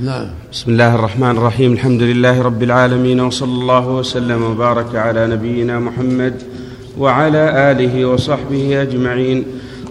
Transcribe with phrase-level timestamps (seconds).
[0.00, 0.26] نعم.
[0.52, 1.72] بسم الله الرحمن الرحيم.
[1.72, 6.42] الحمد لله رب العالمين وصلى الله وسلم وبارك على نبينا محمد
[6.98, 9.44] وعلى آله وصحبه أجمعين.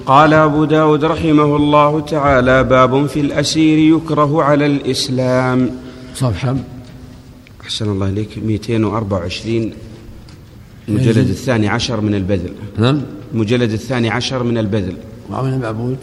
[0.05, 5.69] قال أبو داود رحمه الله تعالى باب في الأسير يكره على الإسلام.
[6.15, 6.55] صفحة
[7.61, 8.37] أحسن الله إليك.
[8.37, 9.73] 224
[10.89, 12.53] المجلد الثاني عشر من البذل.
[12.77, 13.01] نعم.
[13.33, 14.95] المجلد الثاني عشر من البذل.
[15.29, 15.97] وعمل المعبود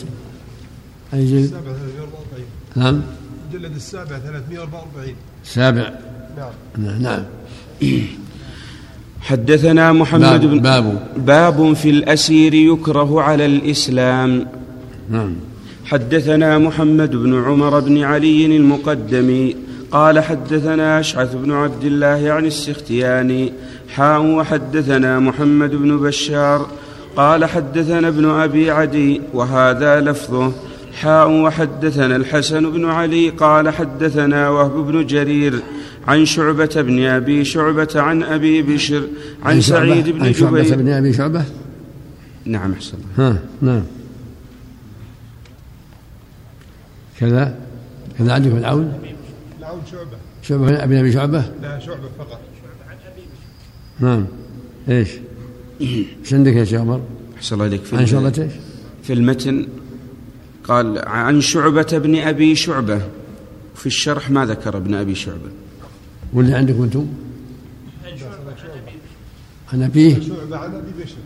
[1.15, 2.45] أي جلد؟ 344
[2.77, 3.18] نعم.
[3.55, 5.91] المجلد السابع 344 سابع.
[6.77, 7.03] نعم.
[7.03, 7.23] نعم.
[9.21, 11.07] حدثنا محمد باب بن باب.
[11.17, 14.47] باب في الأسير يكره على الإسلام.
[15.11, 15.35] نعم.
[15.85, 19.57] حدثنا محمد بن عمر بن علي المقدمي
[19.91, 23.53] قال حدثنا أشعث بن عبد الله عن السختياني
[23.89, 26.67] حاء وحدثنا محمد بن بشار.
[27.17, 30.53] قال حدثنا ابن أبي عدي وهذا لفظه.
[30.93, 35.63] حاء وحدثنا الحسن بن علي قال حدثنا وهب بن جرير
[36.09, 39.09] عن شعبة بن أبي شعبة عن أبي بشر
[39.43, 40.77] عن شعبة- سعيد بن عن شعبة جبير.
[40.77, 41.45] بن أبي شعبة؟
[42.45, 43.31] نعم أحسن الله.
[43.31, 43.83] ها نعم.
[47.21, 47.59] كذا
[48.19, 48.93] كذا عندكم العون؟
[49.59, 50.17] العون شعبة.
[50.43, 52.41] شعبة بن أبي شعبة؟ لا شعبة فقط.
[54.01, 54.27] نعم.
[54.89, 55.09] إيش؟
[55.81, 57.01] إيش عندك يا شيخ عمر؟
[57.37, 58.53] أحسن الله عليك في عن شعبة إيش؟
[59.03, 59.67] في المتن
[60.69, 63.01] قال عن شعبة بن أبي شعبة.
[63.75, 65.51] في الشرح ما ذكر ابن أبي شعبة.
[66.33, 67.07] واللي عندكم أنتم؟
[69.73, 71.17] عن أبيه؟ شعبة عن أبي بشر.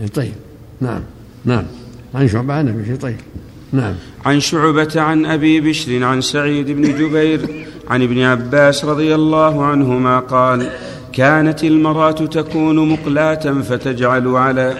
[0.00, 0.32] إيه، طيب.
[0.80, 1.02] نعم.
[1.44, 1.64] نعم.
[2.14, 3.16] عن شعبة عن أبي طيب.
[3.72, 3.94] نعم.
[4.24, 10.18] عن شعبة عن أبي بشر عن سعيد بن جبير عن ابن عباس رضي الله عنهما
[10.18, 10.70] قال
[11.12, 14.78] كانت المرأة تكون مقلاة فتجعل على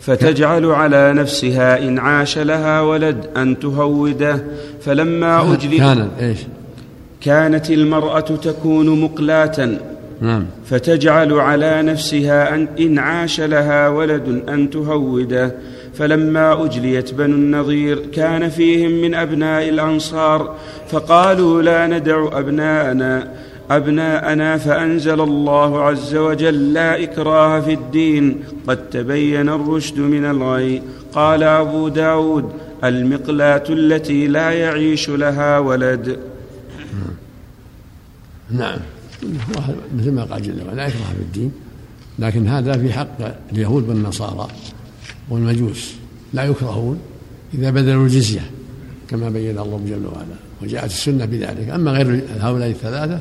[0.00, 4.44] فتجعل على نفسها إن عاش لها ولد أن تهوده.
[4.80, 5.78] فلما أجلي
[7.20, 9.68] كانت المرأة تكون مقلاة.
[10.20, 10.46] نعم.
[10.66, 15.54] فتجعل على نفسها أن إن عاش لها ولد أن تهوده.
[15.94, 20.54] فلما أجليت بنو النضير كان فيهم من أبناء الأنصار
[20.88, 23.28] فقالوا لا ندع أبناءنا.
[23.70, 30.82] أبناءنا فأنزل الله عز وجل لا إكراه في الدين قد تبين الرشد من الغي.
[31.12, 32.52] قال أبو داود
[32.84, 36.18] المقلاة التي لا يعيش لها ولد.
[38.50, 38.78] نعم.
[39.98, 41.52] مثل ما قال جل وعلا لا يكره في الدين.
[42.18, 43.18] لكن هذا في حق
[43.52, 44.48] اليهود والنصارى
[45.28, 45.94] والمجوس.
[46.32, 46.98] لا يكرهون
[47.54, 48.50] إذا بذلوا الجزية
[49.08, 51.68] كما بين الله جل وعلا وجاءت السنة بذلك.
[51.68, 53.20] أما غير هؤلاء الثلاثة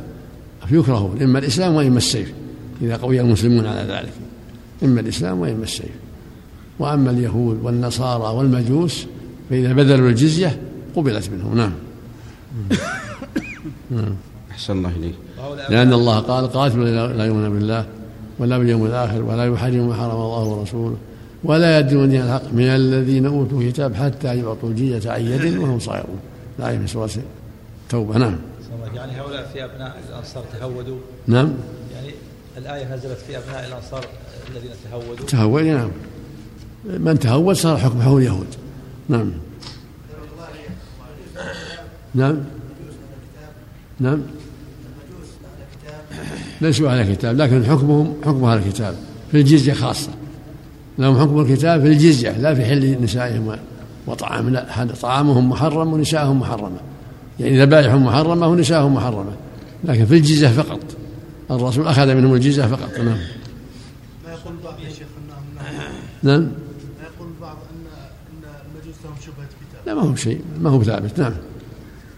[0.67, 2.33] فيكرهون إما الإسلام وإما السيف
[2.81, 4.13] إذا قوي المسلمون على ذلك.
[4.83, 5.91] إما الإسلام وإما السيف.
[6.79, 9.05] وأما اليهود والنصارى والمجوس
[9.49, 10.59] فإذا بذلوا الجزية
[10.95, 11.57] قبلت منهم.
[11.57, 11.71] نعم.
[14.51, 15.15] أحسن الله إليك.
[15.69, 17.85] لأن الله قال قاتلوا لا يؤمنون بالله
[18.39, 20.97] ولا باليوم الآخر ولا يحرموا ما حرم الله ورسوله
[21.43, 26.19] ولا يدين دين الحق من الذين أوتوا الكتاب حتى يعطوا الجزية عن يد وهم صاغرون.
[26.59, 27.09] الآية من سورة
[27.83, 28.35] التوبة نعم.
[28.95, 30.97] يعني هؤلاء في أبناء الأنصار تهودوا.
[31.27, 31.53] نعم.
[31.95, 32.13] يعني
[32.57, 34.05] الآية نزلت في أبناء الأنصار
[34.51, 35.25] الذين تهودوا.
[35.25, 35.91] تهود نعم.
[36.85, 38.47] من تهود صار حكم حول اليهود.
[39.09, 39.31] نعم.
[42.15, 42.37] نعم.
[43.99, 44.21] نعم.
[46.61, 48.95] ليسوا على كتاب لكن حكمهم حكم أهل الكتاب
[49.31, 50.11] في الجزية خاصة.
[50.97, 53.57] لهم حكم الكتاب في الجزية لا في حل نسائهم
[54.07, 56.79] وطعام لا هذا طعامهم محرم ونسائهم محرمة.
[57.39, 59.31] يعني ذبائحهم محرمة ونسائهم محرمة
[59.83, 60.79] لكن في الجزية فقط.
[61.51, 62.97] الرسول أخذ منهم الجزية فقط.
[62.97, 63.05] نعم.
[63.07, 65.43] ما يقول البعض يا شيخ انهم
[66.23, 66.41] نعم.
[66.41, 67.85] ما يقول البعض ان
[68.31, 71.19] أن المجوس لهم شبهة كتاب لا ما هو شيء ما هو ثابت.
[71.19, 71.33] نعم.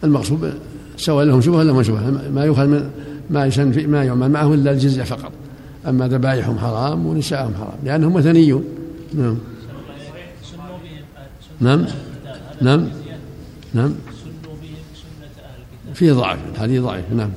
[0.03, 0.53] المقصود
[0.97, 2.89] سواء لهم شبهة ولا ما شبهة ما يؤخذ من
[3.29, 5.31] ما يسن في ما يعمل معه إلا الجزية فقط.
[5.87, 8.63] أما ذبائحهم حرام ونسائهم حرام لأنهم وثنيون.
[9.13, 9.37] نعم.
[11.59, 11.85] نعم.
[12.61, 12.87] نعم.
[13.73, 13.95] نعم.
[15.93, 17.29] فيه ضعف الحديث ضعيف نعم.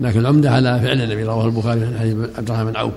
[0.00, 2.92] لكن العمدة على فعل النبي رواه البخاري من حديث عبد الرحمن بن عوف.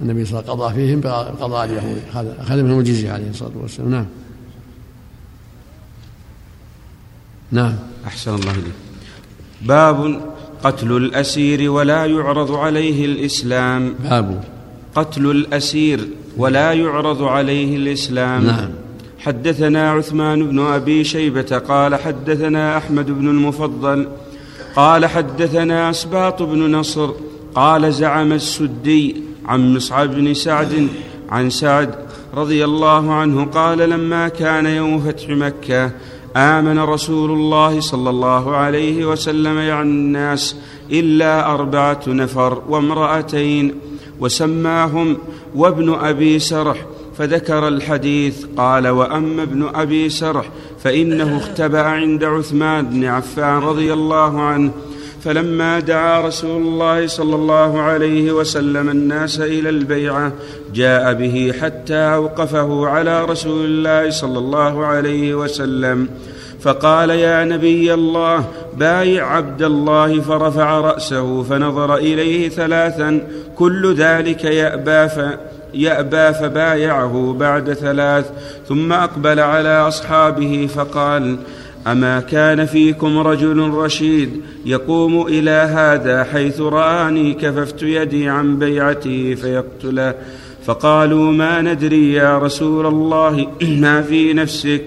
[0.00, 3.50] النبي صلى الله عليه وسلم قضى فيهم بقضاء اليهود أخذ- اخذ منهم الجزيه عليه الصلاة
[3.54, 3.90] والسلام.
[3.90, 4.06] نعم.
[7.52, 7.74] نعم.
[8.06, 8.72] أحسن الله إليك.
[9.62, 10.20] باب
[10.64, 13.94] قتل الأسير ولا يعرض عليه الإسلام.
[14.04, 14.44] باب.
[14.94, 18.46] قتل الأسير ولا يعرض عليه الإسلام.
[18.46, 18.70] نعم.
[19.20, 24.08] حدثنا عثمان بن أبي شيبة قال حدثنا أحمد بن المفضل
[24.76, 27.10] قال حدثنا أسباط بن نصر
[27.54, 30.88] قال زعم السدي عن مصعب بن سعد
[31.30, 31.94] عن سعد
[32.34, 35.90] رضي الله عنه قال لما كان يوم فتح مكة
[36.36, 40.56] آمن رسول الله صلى الله عليه وسلم يعني الناس
[40.90, 43.74] إلا أربعة نفر وامرأتين
[44.20, 45.18] وسماهم
[45.54, 46.76] وابن أبي سرح
[47.20, 50.50] فذكر الحديث قال وأما ابن أبي سرح
[50.84, 54.70] فإنه اختبأ عند عثمان بن عفان رضي الله عنه
[55.24, 60.32] فلما دعا رسول الله صلى الله عليه وسلم الناس إلى البيعة
[60.74, 66.08] جاء به حتى أوقفه على رسول الله صلى الله عليه وسلم
[66.60, 68.44] فقال يا نبي الله
[68.76, 73.20] بايع عبد الله فرفع رأسه فنظر إليه ثلاثا
[73.56, 75.08] كل ذلك يأبى
[75.74, 78.30] يأبى فبايعه بعد ثلاث
[78.68, 81.36] ثم أقبل على أصحابه فقال
[81.86, 84.30] أما كان فيكم رجل رشيد
[84.64, 90.14] يقوم إلى هذا حيث رآني كففت يدي عن بيعته فيقتله
[90.64, 93.46] فقالوا ما ندري يا رسول الله
[93.82, 94.82] ما في نفسك؟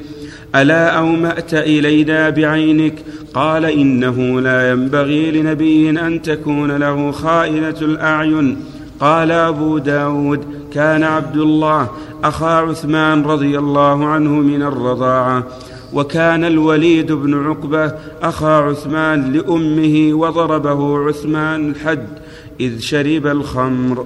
[0.55, 2.93] ألا أومأت إلينا بعينك؟
[3.33, 8.57] قال إنه لا ينبغي لنبي أن تكون له خائنة الأعين.
[8.99, 11.89] قال أبو داود كان عبد الله
[12.23, 15.47] أخا عثمان رضي الله عنه من الرضاعة
[15.93, 22.07] وكان الوليد بن عقبة أخا عثمان لأمه وضربه عثمان الحد
[22.59, 24.05] إذ شرب الخمر.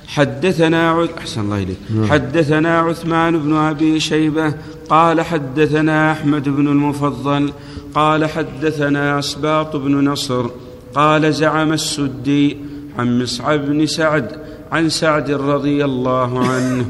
[0.07, 1.77] حدثنا أحسن الله إليك.
[1.95, 2.05] نعم.
[2.05, 4.53] حدثنا عثمان بن أبي شيبة
[4.89, 7.53] قال حدثنا أحمد بن المفضل
[7.95, 10.49] قال حدثنا أسباط بن نصر.
[10.95, 12.57] قال زعم السدي
[12.99, 14.31] عن مصعب بن سعد
[14.71, 16.85] عن سعد رضي الله عنه.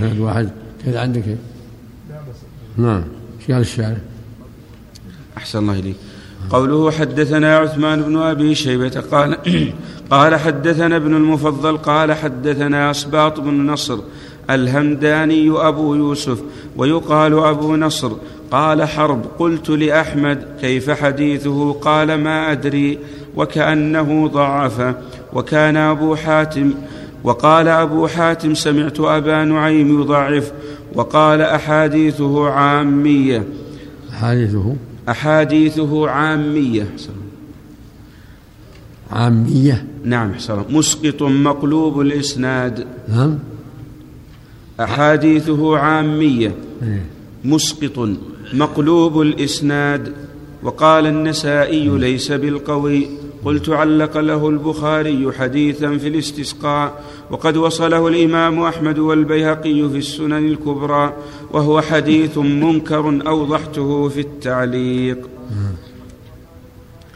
[0.00, 0.50] سند واحد.
[0.84, 1.24] كذا عندك؟
[2.76, 3.04] نعم.
[3.48, 3.96] قال الشاعر؟
[5.36, 5.96] أحسن الله إليك.
[6.50, 9.38] قوله حدثنا عثمان بن أبي شيبة قال
[10.10, 13.98] قال حدثنا ابن المفضل قال حدثنا أسباط بن نصر
[14.54, 16.42] الهمداني أبو يوسف
[16.76, 18.12] ويقال أبو نصر
[18.50, 22.98] قال حرب قلت لأحمد كيف حديثه؟ قال ما أدري
[23.36, 24.94] وكأنه ضعف
[25.32, 26.74] وكان أبو حاتم
[27.24, 30.52] وقال أبو حاتم سمعت أبا نعيم يضعف
[30.94, 33.44] وقال أحاديثه عامية.
[34.10, 34.76] أحاديثه؟
[35.08, 36.86] أحاديثه عامية.
[39.10, 42.86] عامية؟ نعم حسن مسقط مقلوب الإسناد.
[43.08, 43.38] نعم.
[44.84, 46.54] أحاديثه عامية.
[46.82, 47.06] إيه.
[47.44, 48.08] مسقط
[48.54, 50.12] مقلوب الإسناد.
[50.62, 53.06] وقال النسائي ليس بالقوي.
[53.44, 57.04] قلت علق له البخاري حديثا في الاستسقاء.
[57.30, 61.12] وقد وصله الإمام أحمد والبيهقي في السنن الكبرى.
[61.52, 65.18] وهو حديث منكر أوضحته في التعليق.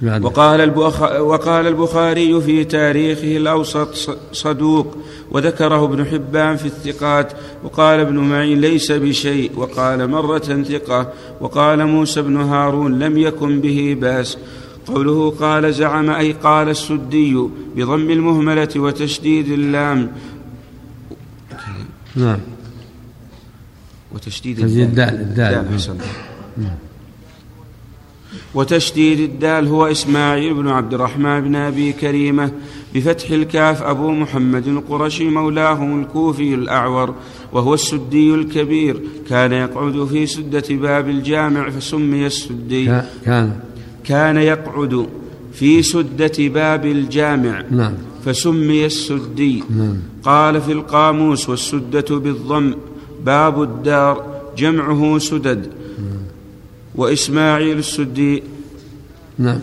[0.03, 0.79] وقال,
[1.21, 4.97] وقال البخاري في تاريخه الأوسط صدوق
[5.31, 7.33] وذكره ابن حبان في الثقات
[7.65, 13.97] وقال ابن معين ليس بشيء وقال مرة ثقة وقال موسى بن هارون لم يكن به
[14.01, 14.39] بأس.
[14.87, 17.35] قوله قال زعم أي قال السدي
[17.77, 20.13] بضم المهملة وتشديد اللام.
[22.17, 22.39] نعم.
[24.15, 25.67] وتشديد الدال الدال
[28.57, 32.51] وتشديد الدال هو إسماعيل بن عبد الرحمن بن أبي كريمة
[32.95, 37.15] بفتح الكاف أبو محمد القرشي مولاهم الكوفي الأعور
[37.53, 39.01] وهو السدي الكبير.
[39.29, 43.03] كان يقعد في سدة باب الجامع فسمي السدي.
[43.25, 43.53] كان.
[44.05, 45.07] كان يقعد
[45.53, 47.95] في سدة باب الجامع نعم.
[48.25, 49.63] فسمي السدي.
[49.71, 49.97] نعم.
[50.23, 52.75] قال في القاموس والسدة بالضم
[53.25, 54.25] باب الدار
[54.57, 55.86] جمعه سدد.
[56.97, 58.43] وإسماعيل السدي.
[59.39, 59.61] نعم.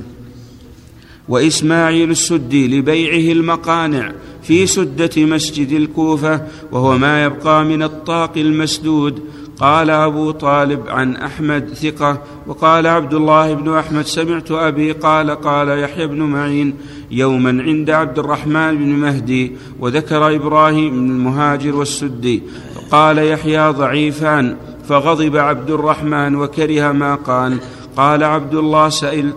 [1.30, 4.12] وإسماعيل السدي لبيعه المقانع
[4.44, 9.20] في سدة مسجد الكوفة وهو ما يبقى من الطاق المسدود.
[9.58, 15.80] قال أبو طالب عن أحمد ثقة وقال عبد الله بن أحمد سمعت أبي قال قال
[15.80, 16.74] يحيى بن معين
[17.12, 22.42] يوما عند عبد الرحمن بن مهدي وذكر إبراهيم بن المهاجر والسدي.
[22.76, 24.56] فقال يحيى ضعيفان
[24.88, 27.58] فغضب عبد الرحمن وكره ما قال.
[27.98, 28.90] قال عبد الله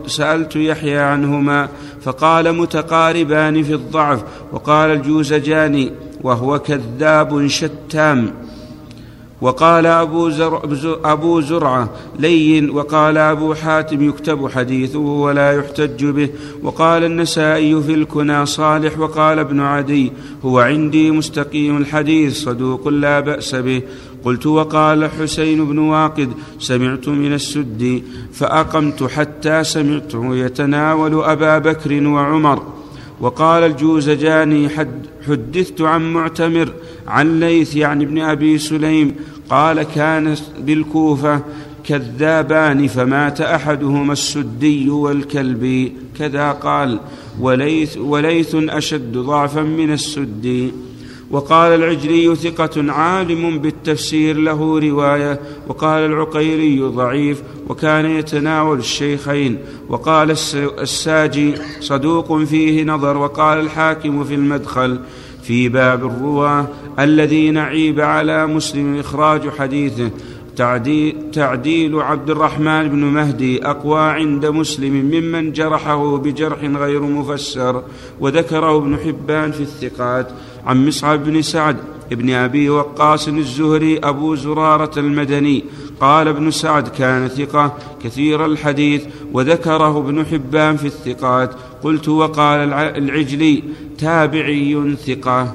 [0.06, 1.68] سألت يحيى عنهما
[2.02, 8.45] فقال متقاربان في الضعف وقال الجوزجاني وهو كذاب شتام.
[9.40, 10.62] وقال أبو, زرع
[11.04, 16.28] أبو زرعة لين وقال أبو حاتم يكتب حديثه ولا يحتج به
[16.62, 20.12] وقال النسائي في الكنى صالح وقال ابن عدي
[20.44, 23.82] هو عندي مستقيم الحديث صدوق لا بأس به.
[24.24, 32.62] قلت وقال حسين بن واقد سمعت من السدي فأقمت حتى سمعته يتناول أبا بكر وعمر.
[33.20, 36.72] وقال الجوزجاني حد حدثت عن معتمر
[37.06, 39.14] عن ليث يعني ابن أبي سليم
[39.50, 41.40] قال كان بالكوفة
[41.84, 47.00] كذابان فمات أحدهما السدي والكلبي كذا قال
[47.40, 50.72] وليث, وليث أشد ضعفا من السدي.
[51.30, 60.36] وقال العجلي ثقة عالم بالتفسير له رواية وقال العقيري ضعيف وكان يتناول الشيخين وقال
[60.78, 65.00] الساجي صدوق فيه نظر وقال الحاكم في المدخل
[65.42, 66.68] في باب الرواه
[66.98, 70.10] الذين عيب على مسلم إخراج حديثه
[70.56, 77.82] تعديل, تعديل عبد الرحمن بن مهدي أقوى عند مسلم ممن جرحه بجرح غير مفسر
[78.20, 80.30] وذكره ابن حبان في الثقات.
[80.66, 81.76] عن مصعب بن سعد
[82.12, 85.64] ابن أبي وقاص الزهري أبو زرارة المدني.
[86.00, 91.54] قال ابن سعد كان ثقة كثير الحديث وذكره ابن حبان في الثقات.
[91.82, 93.62] قلت وقال العجلي
[93.98, 95.52] تابعي ثقة.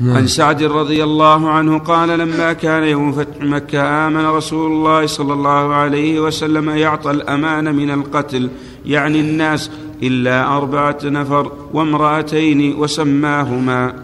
[0.00, 0.16] نعم.
[0.16, 5.32] عن سعد رضي الله عنه قال لما كان يوم فتح مكة آمن رسول الله صلى
[5.32, 8.50] الله عليه وسلم يعطى الأمان من القتل.
[8.86, 9.70] يعني الناس
[10.06, 13.94] إلا أربعة نفر وامرأتين وسماهما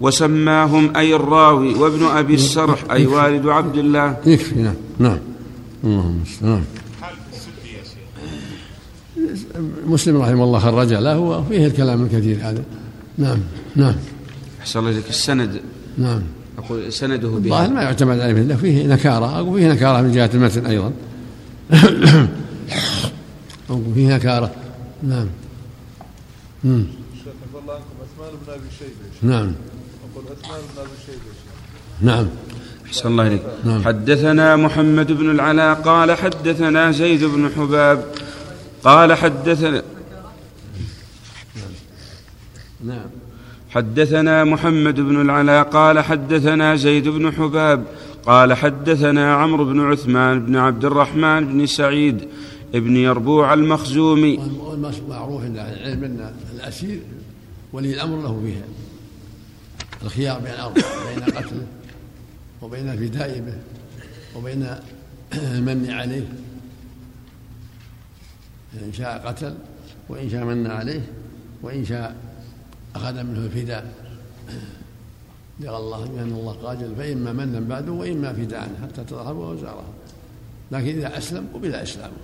[0.00, 4.16] وسماهم أي الراوي وابن أبي السرح أي والد عبد الله.
[4.26, 5.18] يكفي نعم نعم.
[5.84, 6.62] اللهم نعم
[9.86, 12.62] مسلم رحمه الله خرج له وفيه الكلام الكثير هذا.
[13.18, 13.38] نعم
[13.76, 13.94] نعم.
[14.60, 15.08] أحسن الله إليك.
[15.08, 15.60] السند.
[15.98, 16.22] نعم.
[16.58, 20.66] أقول سنده به الظاهر ما يعتمد عليه فيه نكارة أقول فيه نكارة من جهة المتن
[20.66, 20.92] أيضا.
[23.70, 24.50] أقول فيه نكارة.
[25.02, 25.26] نعم.
[26.66, 29.34] شيخ الله عنكم عثمان بن أبي شيبة.
[29.34, 29.52] نعم.
[30.12, 31.32] أقول عثمان بن أبي شيبة.
[32.00, 32.26] نعم.
[32.86, 33.42] أحسن الله إليك.
[33.64, 33.84] نعم.
[33.84, 38.04] حدثنا محمد بن العلاء قال حدثنا زيد بن حباب.
[38.84, 39.82] قال حدثنا
[42.84, 43.10] نعم.
[43.70, 47.84] حدثنا محمد بن العلاء قال حدثنا زيد بن حباب.
[48.26, 52.28] قال حدثنا عمرو بن عثمان بن عبد الرحمن بن سعيد.
[52.74, 54.38] ابن يربوع المخزومي.
[55.08, 57.00] معروف عند العلم أن الأسير
[57.72, 58.64] ولي الأمر له فيها.
[60.02, 61.66] الخيار بين الأرض بين قتله
[62.62, 63.58] وبين الفداء به
[64.36, 64.76] وبين
[65.34, 66.28] المن عليه.
[68.82, 69.54] إن شاء قتل
[70.08, 71.12] وإن شاء من عليه
[71.62, 72.16] وإن شاء
[72.94, 73.94] أخذ منه الفداء.
[75.60, 79.84] قال الله بأن الله قاجل فإما منا بعده وإما فداء حتى تظهروا وزاره
[80.72, 82.16] لكن إذا أسلم قبل إسلامه.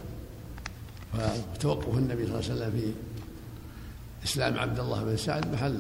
[1.12, 2.92] فتوقف النبي صلى الله عليه وسلم في
[4.24, 5.76] إسلام عبد الله بن سعد محل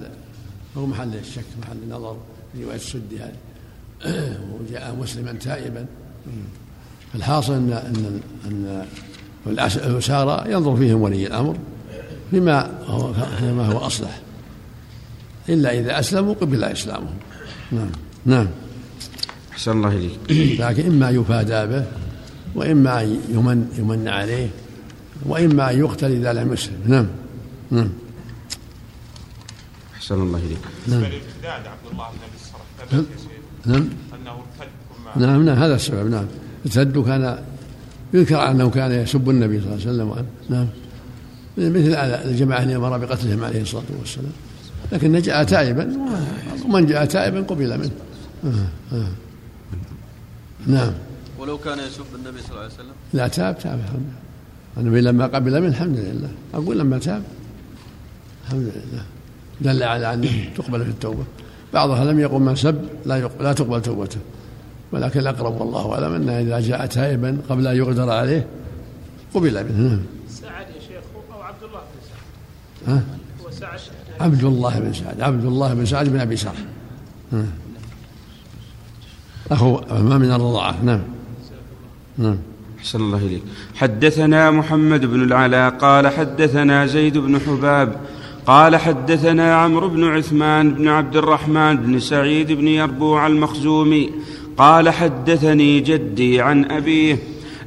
[0.76, 2.16] هو محل الشك محل النظر
[2.52, 3.36] في رواية السدي هذه.
[4.52, 5.86] وجاء مسلما تائبا.
[7.14, 8.86] الحاصل ان ان ان
[9.46, 11.56] الأسارى ينظر فيهم ولي الأمر
[12.30, 14.20] فيما هو فيما هو أصلح.
[15.48, 17.16] إلا إذا أسلموا قبل إسلامهم.
[17.72, 17.90] نعم.
[18.26, 18.48] نعم.
[19.52, 20.60] أحسن الله إليك.
[20.60, 21.84] لكن إما يفادى به
[22.54, 24.48] وإما يمن يمن عليه.
[25.26, 26.80] وإما أن يقتل إذا لم يسلم.
[26.86, 27.06] نعم.
[27.70, 27.88] نعم.
[29.94, 30.58] أحسن الله إليك.
[30.86, 31.04] نعم.
[31.04, 31.10] عبد
[31.92, 33.06] الله بن أبي الصرف
[33.66, 33.88] نعم.
[34.14, 36.10] أنه ارتد نعم نعم هذا السبب.
[36.10, 36.26] نعم.
[36.66, 37.38] ارتد كان
[38.14, 40.68] يذكر أنه كان يسب النبي صلى الله عليه وسلم وأن نعم.
[41.56, 41.94] مثل
[42.30, 44.32] الجماعة اللي أمر بقتلهم عليه الصلاة والسلام.
[44.92, 45.96] لكن جاء تائبا
[46.64, 47.90] ومن جاء تائبا قبل منه.
[48.44, 49.12] آه آه.
[50.66, 50.92] نعم.
[51.38, 54.31] ولو كان يسب النبي صلى الله عليه وسلم؟ لا تاب تاب الحمد لله.
[54.76, 56.30] النبي لما قبل منه الحمد لله.
[56.54, 57.22] أقول لما تاب
[58.44, 59.04] الحمد لله.
[59.60, 61.24] دل على أنه تقبل في التوبة.
[61.74, 64.20] بعضها لم يقل من سب لا, لا تقبل توبته.
[64.92, 68.46] ولكن الأقرب والله أعلم أنه إذا جاء تائبا قبل أن يقدر عليه
[69.34, 69.88] قبل منه.
[69.88, 70.00] نعم.
[70.28, 73.02] سعد يا شيخ أو عبد الله بن سعد؟ ها؟
[73.44, 73.80] هو سعد.
[74.20, 75.20] عبد الله بن سعد.
[75.20, 76.54] عبد الله بن سعد بن أبي سعد.
[79.50, 81.00] أخو ما من الرضاعة نعم.
[82.18, 82.38] نعم.
[82.82, 83.42] أحسن الله إليك.
[83.74, 87.96] حدثنا محمد بن العلاء قال حدثنا زيد بن حباب
[88.46, 94.10] قال حدثنا عمرو بن عثمان بن عبد الرحمن بن سعيد بن يربوع المخزومي
[94.56, 97.18] قال حدثني جدي عن أبيه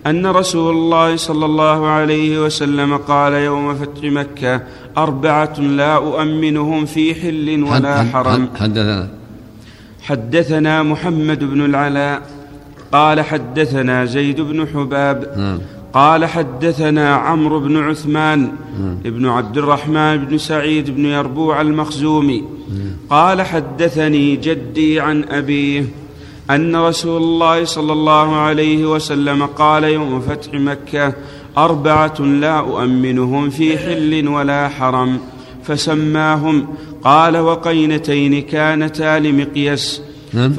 [0.08, 4.62] أن رسول الله صلى الله عليه وسلم قال يوم فتح مكة
[4.98, 8.50] أربعة لا أؤمنهم في حل ولا حرم.
[8.56, 9.10] حدثنا.
[10.02, 12.35] حدثنا محمد بن العلاء
[12.96, 15.60] قال حدثنا زيد بن حباب نعم.
[15.94, 18.98] قال حدثنا عمرو بن عثمان نعم.
[19.06, 22.98] بن عبد الرحمن بن سعيد بن يربوع المخزومي نعم.
[23.10, 25.86] قال حدثني جدي عن أبيه
[26.50, 31.14] أن رسول الله صلى الله عليه وسلم قال يوم فتح مكة
[31.58, 35.20] أربعة لا أؤمنهم في حل ولا حرم
[35.64, 36.68] فسماهم
[37.04, 40.02] قال وقينتين كانتا لمقيس
[40.34, 40.54] نعم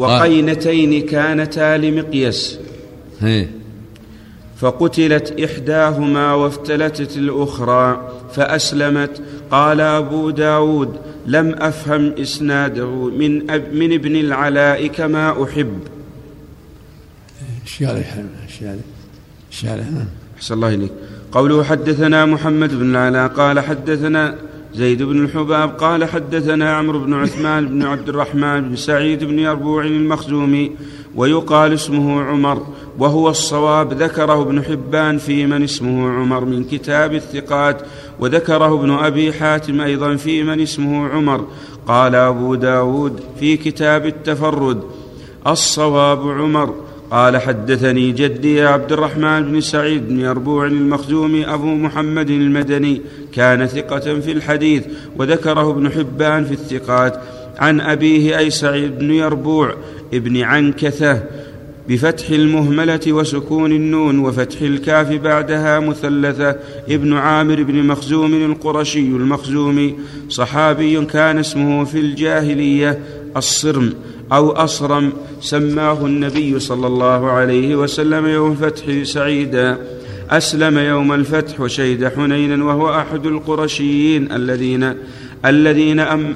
[0.00, 2.58] وقينتين كانتا لمقيس
[4.56, 9.22] فقتلت إحداهما وافتلتت الأخرى فأسلمت.
[9.50, 15.78] قال أبو داود لم أفهم إسناده من, أب من ابن العلاء كما أحب.
[17.64, 18.04] الشارع
[19.50, 20.92] الشارع نعم أحسن الله إليك.
[21.32, 24.34] قوله حدثنا محمد بن العلاء قال حدثنا
[24.74, 29.84] زيد بن الحباب قال حدثنا عمرو بن عثمان بن عبد الرحمن بن سعيد بن يربوع
[29.84, 30.72] المخزومي
[31.16, 32.66] ويقال اسمه عمر
[32.98, 37.82] وهو الصواب ذكره ابن حبان في من اسمه عمر من كتاب الثقات
[38.20, 41.44] وذكره ابن أبي حاتم أيضا في من اسمه عمر.
[41.86, 44.82] قال أبو داود في كتاب التفرد
[45.46, 46.74] الصواب عمر
[47.10, 53.02] قال حدثني جدي عبد الرحمن بن سعيد بن يربوع المخزومي أبو محمد المدني
[53.32, 54.84] كان ثقة في الحديث
[55.16, 57.20] وذكره ابن حبان في الثقات
[57.58, 59.74] عن أبيه أي سعيد بن يربوع
[60.14, 61.22] ابن عنكثة
[61.88, 66.56] بفتح المهملة وسكون النون وفتح الكاف بعدها مثلثة
[66.88, 69.94] ابن عامر بن مخزوم القرشي المخزومي
[70.28, 72.98] صحابي كان اسمه في الجاهلية
[73.36, 73.92] الصرم
[74.32, 79.78] أو أصرم سماه النبي صلى الله عليه وسلم يوم الفتح سعيدا.
[80.30, 84.94] أسلم يوم الفتح وشهد حنينا وهو أحد القرشيين الذين
[85.44, 86.34] الذين أم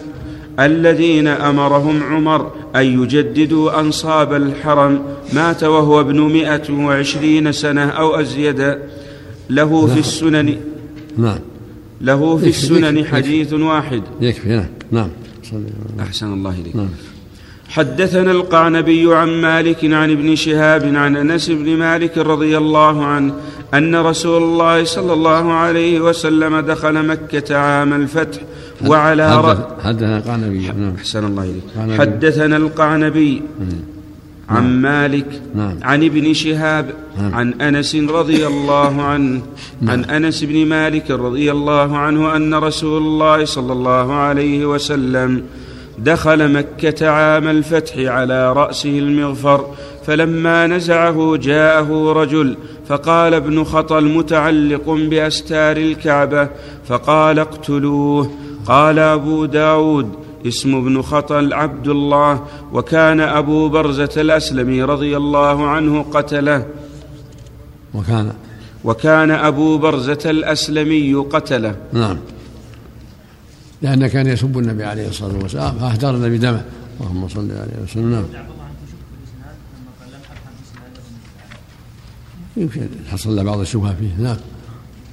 [0.60, 5.02] الذين أمرهم عمر أن يجددوا أنصاب الحرم.
[5.32, 8.78] مات وهو ابن مائه وعشرين سنة أو أزيد.
[9.50, 10.56] له في السنن
[11.16, 11.38] نعم.
[12.00, 14.02] له في السنن حديث واحد.
[14.20, 15.08] يكفي نعم.
[15.58, 16.76] نعم أحسن الله إليك.
[16.76, 16.88] نعم.
[17.68, 23.34] حدثنا القعنبي عن مالك عن ابن شهاب عن أنس بن مالك رضي الله عنه
[23.75, 28.40] أن رسول الله صلى الله عليه وسلم دخل مكة عام الفتح
[28.87, 29.25] وعلى
[29.84, 30.66] حدثنا قعنبي.
[30.66, 30.94] نعم.
[30.99, 32.00] أحسن الله إليك.
[32.00, 33.42] حدثنا القعنبي
[34.48, 35.78] عن مالك نعم.
[35.82, 37.34] عن ابن شهاب نعم.
[37.34, 39.42] عن أنس رضي الله عنه
[39.82, 45.42] عن أنس بن مالك رضي الله عنه أن رسول الله صلى الله عليه وسلم
[45.99, 49.66] دخل مكة عام الفتح على رأسه المغفر
[50.06, 52.56] فلما نزعه جاءه رجل
[52.88, 56.49] فقال ابن خطل متعلق بأستار الكعبة
[56.88, 58.30] فقال اقتلوه
[58.66, 66.02] قال أبو داود اسم ابن خطل عبد الله وكان أبو برزة الأسلمي رضي الله عنه
[66.02, 66.67] قتله.
[67.95, 68.33] وكان
[68.85, 71.76] وكان أبو برزة الأسلمي قتله.
[71.93, 72.19] نعم.
[73.83, 76.65] لأن كان يسب النبي عليه الصلاة والسلام فأهدر النبي دمه.
[77.00, 78.11] اللهم صل عليه وسلم.
[78.11, 78.25] نعم.
[82.57, 84.23] يمكن حصل له بعض الشبهة فيه.
[84.23, 84.37] نعم.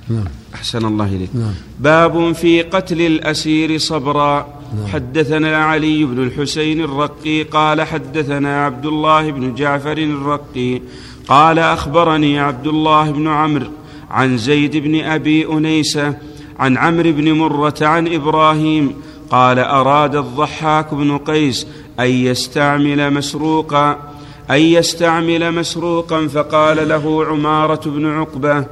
[0.10, 0.28] نعم.
[0.54, 1.30] أحسن الله إليك.
[1.34, 1.54] نعم.
[1.80, 4.61] باب في قتل الأسير صبرا.
[4.94, 10.82] حدثنا علي بن الحسين الرقي قال حدثنا عبد الله بن جعفر الرقي
[11.28, 13.68] قال أخبرني عبد الله بن عمرو
[14.10, 16.18] عن زيد بن أبي أنيسة
[16.60, 18.94] عن عمرو بن مرة عن إبراهيم
[19.30, 21.68] قال أراد الضحاك بن قيس
[22.00, 24.12] أن يستعمل مسروقا
[24.50, 28.66] أن يستعمل مسروقا فقال له عمارة بن عقبة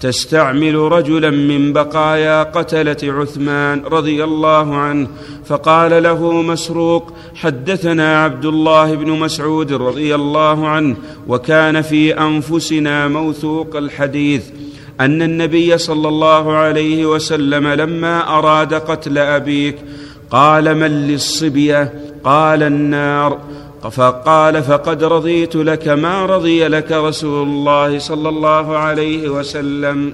[0.00, 5.08] تستعمل رجلا من بقايا قتلة عثمان رضي الله عنه
[5.46, 10.96] فقال له مسروق حدثنا عبد الله بن مسعود رضي الله عنه
[11.28, 14.44] وكان في أنفسنا موثوق الحديث
[15.00, 19.76] أن النبي صلى الله عليه وسلم لما أراد قتل أبيك
[20.30, 21.92] قال من للصبية؟
[22.24, 23.38] قال النار.
[23.82, 30.12] فقال فقد رضيت لك ما رضي لك رسول الله صلى الله عليه وسلم.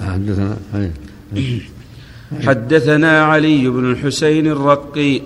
[0.00, 0.56] حدثنا.
[2.46, 5.20] حدثنا علي بن الحسين الرقي.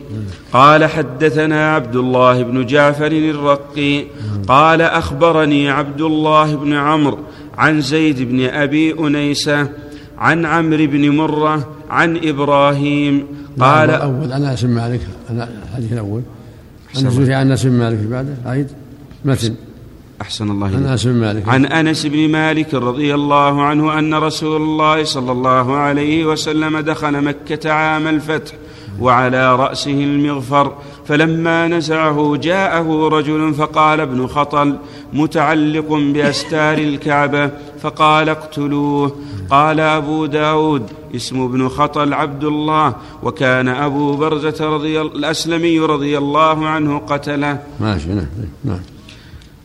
[0.53, 4.05] قال حدثنا عبد الله بن جعفر الرقي.
[4.49, 7.19] قال أخبرني عبد الله بن عمرو
[7.59, 9.69] عن زيد بن أبي أنيسة
[10.19, 13.27] عن عمرو بن مرة عن إبراهيم.
[13.61, 14.33] قال الأول.
[14.33, 16.23] أنا اسم مالك أنا الحديث الأول.
[16.97, 18.71] أحسن عن أنس بن مالك بعده عيد
[19.25, 19.55] متن
[20.23, 20.87] أحسن الله عن.
[20.87, 21.49] أنس بن مالك.
[21.49, 27.25] عن أنس بن مالك رضي الله عنه أن رسول الله صلى الله عليه وسلم دخل
[27.25, 28.55] مكة عام الفتح
[29.01, 30.73] وعلى رأسه المغفر
[31.07, 34.77] فلما نزعه جاءه رجل فقال ابن خطل
[35.13, 37.51] متعلق بأستار الكعبة.
[37.81, 39.17] فقال اقتلوه.
[39.51, 46.67] قال أبو داود اسم ابن خطل عبد الله وكان أبو برزة رضي الأسلمي رضي الله
[46.67, 47.59] عنه قتله.
[47.81, 48.27] ماشي نعم
[48.65, 48.81] نعم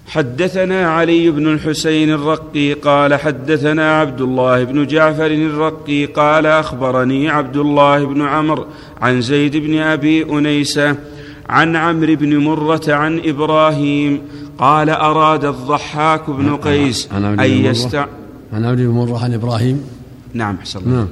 [0.09, 7.57] حدثنا علي بن الحسين الرقي قال حدثنا عبد الله بن جعفر الرقي قال أخبرني عبد
[7.57, 8.65] الله بن عمرو
[9.01, 10.95] عن زيد بن أبي أنيسة
[11.49, 14.21] عن عمرو بن مرة عن إبراهيم
[14.57, 17.51] قال أراد الضحاك بن قيس عمرو أن.
[17.51, 18.05] يستع
[18.53, 19.83] عن عبد بن مرة عن إبراهيم؟
[20.33, 21.07] نعم حسن نعم.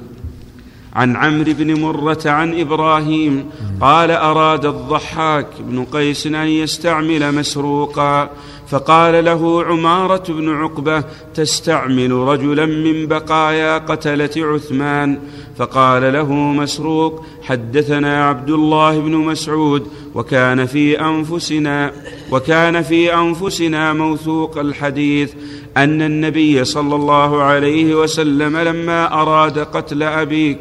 [0.98, 8.30] عن عمرو بن مرة عن إبراهيم قال أراد الضحاك بن قيس أن يستعمل مسروقا
[8.68, 15.18] فقال له عمارة بن عقبة تستعمل رجلا من بقايا قتلة عثمان
[15.56, 21.92] فقال له مسروق حدثنا عبد الله بن مسعود وكان في أنفسنا
[22.32, 25.32] وكان في أنفسنا موثوق الحديث
[25.76, 30.58] أن النبي صلى الله عليه وسلم لما أراد قتل أبيك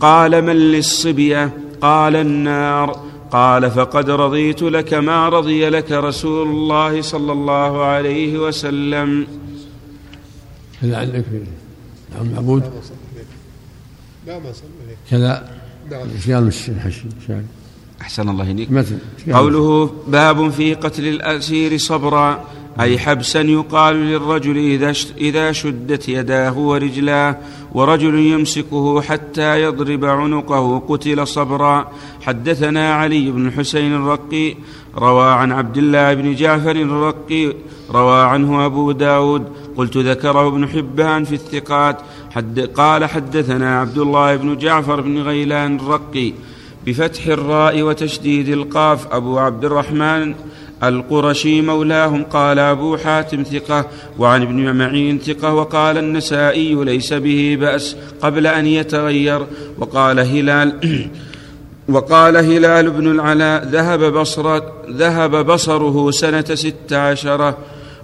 [0.00, 3.08] قال من للصبية؟ قال النار.
[3.30, 9.26] قال فقد رضيت لك ما رضي لك رسول الله صلى الله عليه وسلم.
[10.82, 11.24] كذا عندك
[12.14, 12.62] نعم معبود
[14.26, 14.52] لا ما
[15.10, 15.50] كذا.
[15.90, 16.08] نعم؟
[18.00, 18.68] أحسن الله إليك؟
[19.32, 22.44] قوله باب في قتل الأسير صبرا.
[22.80, 27.36] أي حبسا يقال للرجل إذا إذا شدت يداه ورجلاه
[27.72, 31.92] ورجل يمسكه حتى يضرب عنقه قتل صبرا.
[32.20, 34.54] حدثنا علي بن الحسين الرقي
[34.96, 37.54] روى عن عبد الله بن جعفر الرقي
[37.90, 39.42] روى عنه أبو داود.
[39.76, 41.98] قلت ذكره ابن حبان في الثقات.
[42.30, 46.32] حد قال حدثنا عبد الله بن جعفر بن غيلان الرقي
[46.86, 49.12] بفتح الراء وتشديد القاف.
[49.12, 50.34] أبو عبد الرحمن
[50.82, 53.86] القرشي مولاهم قال أبو حاتم ثقة
[54.18, 59.46] وعن ابن معين ثقة وقال النسائي ليس به بأس قبل أن يتغير
[59.78, 60.72] وقال هلال
[61.88, 64.60] وقال هلال بن العلاء ذهب بصر
[64.90, 67.58] ذهب بصره سنة ست عشرة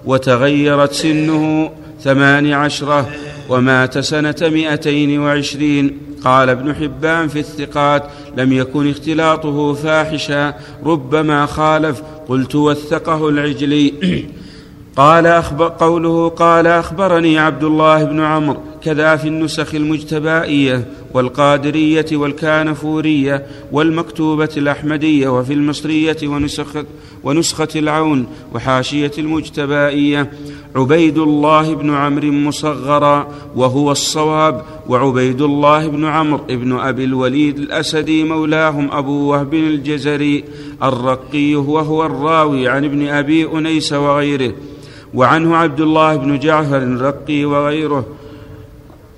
[0.04, 3.08] وتغيرت سنه ثمان عشرة
[3.48, 5.98] ومات سنة مئتين وعشرين.
[6.24, 8.02] قال ابن حبان في الثقات
[8.36, 13.92] لم يكن اختلاطه فاحشا ربما خالف قلت وثقه العجلي.
[14.96, 20.84] قال أخبر قوله قال أخبرني عبد الله بن عمرو كذا في النسخ المجتبائية
[21.14, 26.84] والقادرية والكانفورية والمكتوبة الأحمدية وفي المصرية ونسخة,
[27.24, 30.30] ونسخة العون وحاشية المجتبائية.
[30.76, 38.24] عبيد الله بن عمرو مصغرا وهو الصواب وعبيد الله بن عمرو بن أبي الوليد الأسدي
[38.24, 40.44] مولاهم أبو وهب الجزري
[40.82, 44.52] الرقي وهو الراوي عن ابن أبي أنيس وغيره
[45.14, 48.06] وعنه عبد الله بن جعفر الرقي وغيره.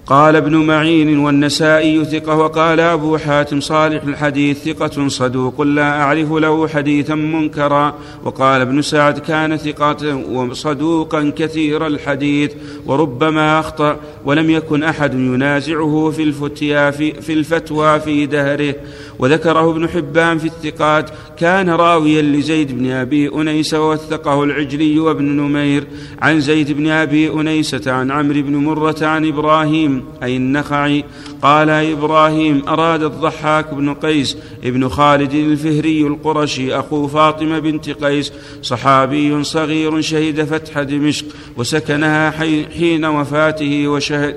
[0.07, 6.69] قال ابن معين والنسائي ثقة وقال أبو حاتم صالح الحديث ثقة صدوق لا أعرف له
[6.69, 7.95] حديثا منكرا.
[8.25, 12.53] وقال ابن سعد كان ثقة وصدوقا كثير الحديث.
[12.87, 18.75] وربما أخطأ ولم يكن أحد ينازعه في الفتيا في, في الفتوى في دهره.
[19.19, 25.85] وذكره ابن حبان في الثقات كان راويا لزيد بن أبي أنيس ووثقه العجلي وابن نمير
[26.23, 31.05] عن زيد بن أبي أنيسة عن عمرو بن مرة عن إبراهيم أي النخعي
[31.43, 39.45] قال إبراهيم أراد الضحاك بن قيس ابن خالد الفهري القرشي أخو فاطمة بنت قيس صحابي
[39.45, 41.25] صغير شهد فتح دمشق
[41.57, 44.37] وسكنها حي- حين وفاته وشهد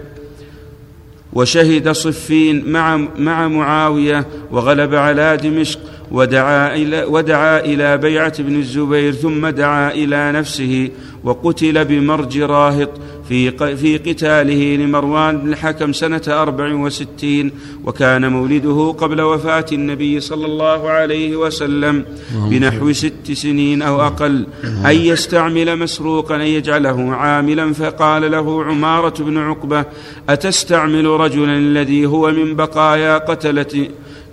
[1.33, 5.79] وشهد صفين مع مع معاوية وغلب على دمشق
[6.11, 10.89] ودعا إلى ودعا إلى بيعة بن الزبير ثم دعا إلى نفسه
[11.23, 12.89] وقتل بمرج راهط
[13.29, 17.51] في في قتاله لمروان بن الحكم سنة أربع وستين
[17.85, 24.95] وكان مولده قبل وفاة النبي صلى الله عليه وسلم بنحو ست سنين أو أقل أن
[24.95, 29.85] يستعمل مسروقا أن يجعله عاملا فقال له عمارة بن عقبة
[30.29, 33.89] أتستعمل رجلا الذي هو من بقايا قتلة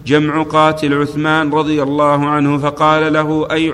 [0.07, 3.73] جمع قاتل عثمان رضي الله عنه؟ فقال له أي,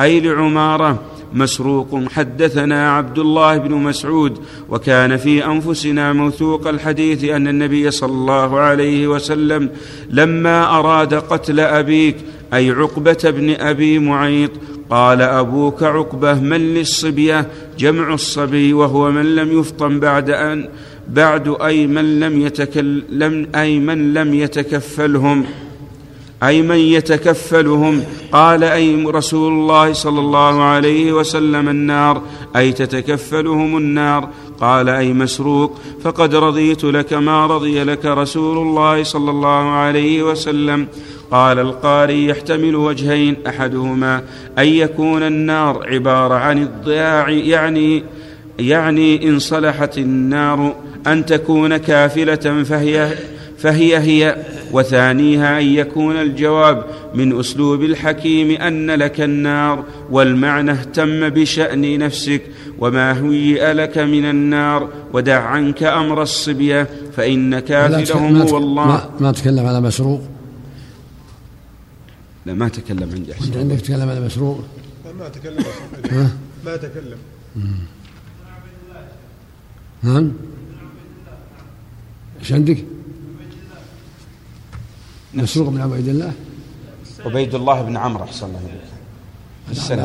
[0.00, 0.98] أي لعمارة؟
[1.34, 4.38] مسروق حدثنا عبد الله بن مسعود
[4.68, 9.70] وكان في أنفسنا موثوق الحديث أن النبي صلى الله عليه وسلم
[10.10, 12.16] لما أراد قتل أبيك
[12.54, 14.50] أي عقبة بن أبي معيط
[14.90, 17.46] قال أبوك عقبة من للصبية؟
[17.78, 20.68] جمع الصبي وهو من لم يفطن بعد ان
[21.08, 25.44] بعد أي من لم يتكلم أي من لم يتكفلهم.
[26.42, 28.02] أي من يتكفلهم.
[28.32, 32.22] قال أي رسول الله صلى الله عليه وسلم النار.
[32.56, 34.28] أي تتكفلهم النار.
[34.60, 35.78] قال أي مسروق.
[36.02, 40.86] فقد رضيت لك ما رضي لك رسول الله صلى الله عليه وسلم.
[41.30, 44.22] قال القاري يحتمل وجهين أحدهما
[44.58, 48.04] أن يكون النار عبارة عن الضياع يعني
[48.58, 50.74] يعني إن صلحت النار
[51.06, 53.14] أن تكون كافلة فهي
[53.58, 54.36] فهي هي
[54.72, 62.42] وثانيها أن يكون الجواب من أسلوب الحكيم أن لك النار والمعنى اهتم بشأن نفسك
[62.78, 69.32] وما هيئ لك من النار ودع عنك أمر الصبية فإن كافلهم هو الله ما, ما
[69.32, 70.22] تكلم على مسروق.
[72.46, 74.64] لا ما تكلم عندي احسن عندك تكلم على مسروق؟
[75.18, 75.64] ما تكلم؟
[76.64, 77.18] ما تكلم.
[80.02, 80.32] نعم
[82.40, 82.84] إيش عندك؟
[85.34, 86.32] مسروق بن عبيد الله؟
[87.26, 90.00] عبيد الله بن عمرو أحسن الله إليك.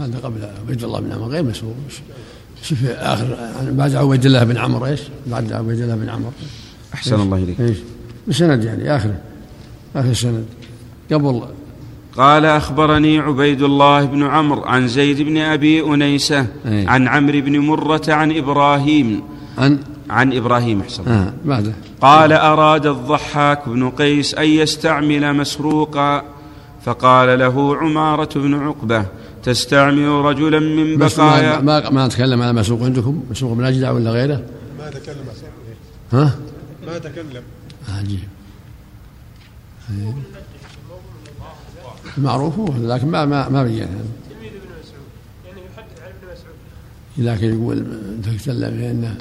[0.00, 1.74] هذا قبل عبيد الله بن عمرو غير مسروق.
[2.62, 6.30] شوف آخر يعني بعد عبيد الله بن عمرو إيش؟ بعد عبيد الله بن عمرو.
[6.94, 7.60] أحسن الله إليك.
[7.60, 7.78] إيش؟
[8.28, 9.20] بسند يعني اخره
[9.96, 10.10] آخر.
[10.10, 10.44] السند
[11.12, 11.42] قبل.
[12.16, 16.86] قال أخبرني عبيد الله بن عمرو عن زيد بن أبي أنيسة أي.
[16.86, 19.22] عن عمرو بن مرة عن إبراهيم.
[19.58, 19.78] عن
[20.10, 21.72] عن إبراهيم احسن آه بعده.
[22.00, 26.22] قال أراد الضحاك بن قيس أن يستعمل مسروقا؟
[26.84, 29.06] فقال له عمارة بن عقبة
[29.42, 34.42] تستعمل رجلا من بقايا؟ ما, ما نتكلم على مسروق عندكم؟ مسروق بن أجدع ولا غيره؟
[34.78, 35.46] ما تكلم أحسن.
[36.12, 36.36] ها؟
[36.86, 37.42] ما تكلم
[37.88, 38.20] عجيب.
[42.18, 45.06] معروف هو لكن ما ما ما بين تلميذ ابن مسعود.
[45.46, 46.56] يعني يحدث عن ابن مسعود.
[47.18, 47.86] لكن يقول
[48.22, 49.18] تكلم بانه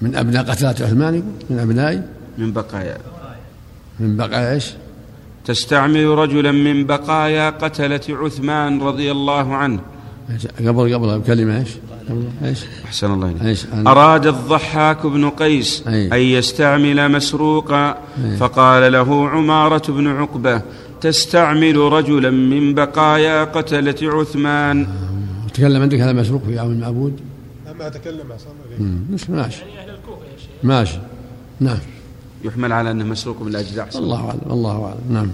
[0.00, 2.02] من أبناء قتلة عثمان يقول من أبنائي
[2.38, 2.98] من بقايا
[4.00, 4.72] من بقى إيش؟
[5.44, 9.80] تستعمل رجلا من بقايا قتلة عثمان رضي الله عنه
[10.32, 11.70] إيش؟ قبل قبل إيش؟
[12.08, 16.06] قبل إيش؟ أحسن الله إليك إيش؟ أراد الضحاك بن قيس أي.
[16.06, 17.90] أن يستعمل مسروقا
[18.24, 18.36] أي.
[18.36, 20.62] فقال له عمارة بن عقبة
[21.00, 24.86] تستعمل رجلا من بقايا قتلة عثمان
[25.54, 27.20] تكلم عندك هذا مسروق في عون المعبود؟
[27.80, 28.50] ما تكلم أحسن
[29.10, 29.60] مش ماشي.
[29.60, 30.98] يعني أهل الكوفه يا شيخ ماشي.
[31.60, 31.78] نعم.
[32.44, 35.00] يحمل على أنه مسروق من الأجدع الله أعلم الله أعلم.
[35.10, 35.30] نعم.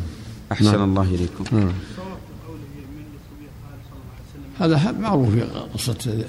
[0.52, 0.84] أحسن نعم.
[0.84, 1.44] الله إليكم.
[1.52, 1.72] نعم.
[4.60, 5.40] هذا معروف في
[5.74, 6.24] قصة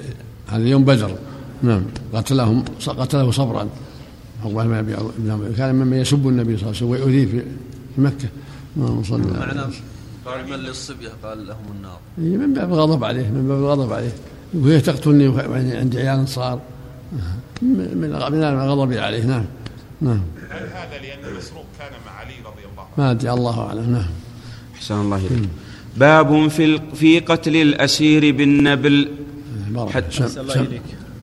[0.47, 1.15] هذا يوم بدر.
[1.63, 1.83] نعم.
[2.13, 3.69] قتلهم قتله صبرا.
[4.45, 5.53] عقبة بن.
[5.57, 7.43] كان ممن يسب النبي صلى الله عليه وسلم ويؤذيه في
[7.95, 8.29] في مكة.
[8.77, 9.73] اللهم صل على محمد.
[10.25, 11.99] قال من للصبية قال لهم النار.
[12.19, 14.11] إيه، من باب الغضب عليه من باب الغضب عليه.
[14.53, 16.59] يقول هي تقتلني وعندي عندي عيال صار
[17.61, 19.23] من من من الغضب عليه.
[19.25, 19.45] نعم.
[20.01, 20.21] نعم.
[20.49, 23.31] هل هذا لأن مسروق كان مع علي رضي الله عنه؟ ما أدري.
[23.31, 23.91] الله أعلم.
[23.91, 24.05] نعم.
[24.75, 25.47] أحسن الله إليكم
[25.97, 29.11] باب في ال- في قتل الأسير بالنبل.
[29.67, 30.81] سم- أحسن الله إليك.